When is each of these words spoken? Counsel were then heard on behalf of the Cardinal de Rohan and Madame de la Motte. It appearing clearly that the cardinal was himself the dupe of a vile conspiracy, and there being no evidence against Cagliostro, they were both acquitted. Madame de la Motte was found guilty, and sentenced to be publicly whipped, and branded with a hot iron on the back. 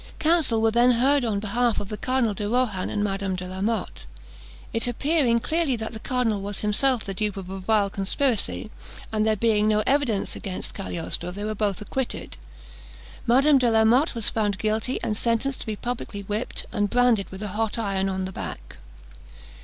Counsel 0.17 0.63
were 0.63 0.71
then 0.71 0.93
heard 0.93 1.23
on 1.23 1.39
behalf 1.39 1.79
of 1.79 1.89
the 1.89 1.95
Cardinal 1.95 2.33
de 2.33 2.49
Rohan 2.49 2.89
and 2.89 3.03
Madame 3.03 3.35
de 3.35 3.47
la 3.47 3.61
Motte. 3.61 4.07
It 4.73 4.87
appearing 4.87 5.39
clearly 5.41 5.75
that 5.75 5.93
the 5.93 5.99
cardinal 5.99 6.41
was 6.41 6.61
himself 6.61 7.03
the 7.05 7.13
dupe 7.13 7.37
of 7.37 7.51
a 7.51 7.59
vile 7.59 7.91
conspiracy, 7.91 8.65
and 9.11 9.27
there 9.27 9.35
being 9.35 9.67
no 9.67 9.83
evidence 9.85 10.35
against 10.35 10.73
Cagliostro, 10.73 11.29
they 11.29 11.43
were 11.43 11.53
both 11.53 11.81
acquitted. 11.81 12.35
Madame 13.27 13.59
de 13.59 13.69
la 13.69 13.83
Motte 13.83 14.15
was 14.15 14.27
found 14.31 14.57
guilty, 14.57 14.99
and 15.03 15.15
sentenced 15.15 15.61
to 15.61 15.67
be 15.67 15.75
publicly 15.75 16.21
whipped, 16.21 16.65
and 16.71 16.89
branded 16.89 17.29
with 17.29 17.43
a 17.43 17.49
hot 17.49 17.77
iron 17.77 18.09
on 18.09 18.25
the 18.25 18.31
back. 18.31 18.77